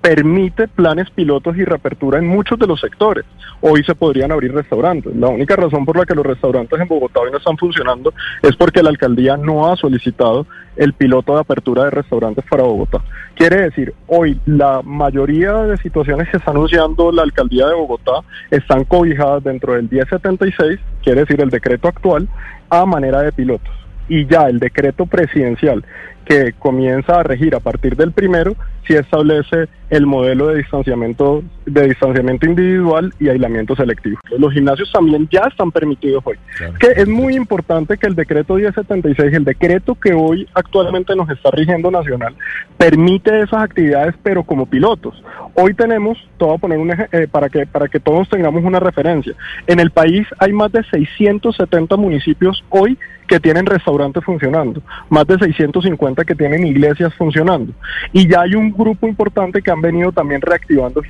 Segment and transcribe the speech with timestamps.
[0.00, 3.24] permite planes pilotos y reapertura en muchos de los sectores.
[3.60, 5.14] Hoy se podrían abrir restaurantes.
[5.16, 8.12] La única razón por la que los restaurantes en Bogotá hoy no están funcionando
[8.42, 13.02] es porque la alcaldía no ha solicitado el piloto de apertura de restaurantes para Bogotá.
[13.34, 18.84] Quiere decir, hoy la mayoría de situaciones que está anunciando la alcaldía de Bogotá están
[18.84, 22.28] cobijadas dentro del 1076, quiere decir el decreto actual,
[22.70, 23.74] a manera de pilotos.
[24.08, 25.84] Y ya el decreto presidencial
[26.28, 28.54] que comienza a regir a partir del primero,
[28.86, 34.18] sí establece el modelo de distanciamiento, de distanciamiento individual y aislamiento selectivo.
[34.38, 36.36] Los gimnasios también ya están permitidos hoy.
[36.78, 41.50] Que es muy importante que el decreto 1076, el decreto que hoy actualmente nos está
[41.50, 42.34] rigiendo nacional,
[42.76, 45.22] permite esas actividades, pero como pilotos.
[45.54, 48.80] Hoy tenemos, te voy a poner un eh, para que para que todos tengamos una
[48.80, 49.34] referencia.
[49.66, 55.38] En el país hay más de 670 municipios hoy que tienen restaurantes funcionando, más de
[55.38, 57.72] 650 que tienen iglesias funcionando.
[58.12, 61.02] Y ya hay un grupo importante que han venido también reactivando.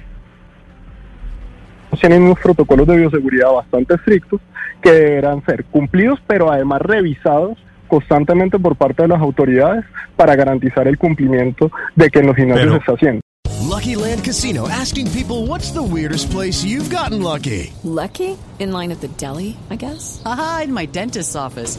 [2.00, 4.40] Tienen unos protocolos de bioseguridad bastante estrictos
[4.80, 10.86] que deberán ser cumplidos, pero además revisados constantemente por parte de las autoridades para garantizar
[10.86, 13.20] el cumplimiento de que en los gimnasios Pero- se está haciendo.
[13.68, 17.72] Lucky Land Casino asking people what's the weirdest place you've gotten lucky?
[17.84, 18.36] Lucky?
[18.58, 20.22] In line at the deli, I guess?
[20.24, 21.78] Aha, in my dentist's office.